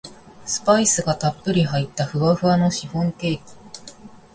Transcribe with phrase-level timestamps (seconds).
[0.47, 3.43] スパイスがたっぷり入ったふわふわのシフォンケーキ